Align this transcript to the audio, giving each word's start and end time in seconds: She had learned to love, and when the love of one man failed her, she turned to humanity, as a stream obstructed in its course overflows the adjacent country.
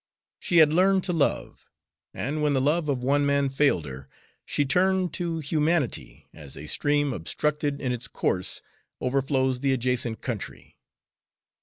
She 0.39 0.57
had 0.57 0.73
learned 0.73 1.03
to 1.03 1.13
love, 1.13 1.69
and 2.11 2.41
when 2.41 2.53
the 2.55 2.59
love 2.59 2.89
of 2.89 3.03
one 3.03 3.23
man 3.23 3.49
failed 3.49 3.85
her, 3.85 4.09
she 4.47 4.65
turned 4.65 5.13
to 5.13 5.37
humanity, 5.37 6.27
as 6.33 6.57
a 6.57 6.65
stream 6.65 7.13
obstructed 7.13 7.79
in 7.79 7.91
its 7.91 8.07
course 8.07 8.63
overflows 8.99 9.59
the 9.59 9.73
adjacent 9.73 10.19
country. 10.19 10.75